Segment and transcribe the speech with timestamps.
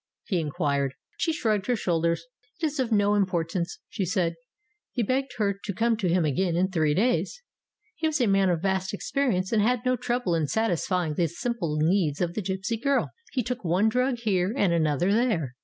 [0.23, 0.95] he inquired.
[1.17, 2.25] She shrugged her shoulders.
[2.59, 4.33] "It is of no impor tance," she said.
[4.91, 7.43] He begged her to come to him again in three days.
[7.97, 10.69] He was a man of vast experience and had no trouble THE WRONG ELIXIR 323
[10.71, 13.11] in satisfying the simple needs of the gipsy girl.
[13.33, 15.53] He took one drug here and another there.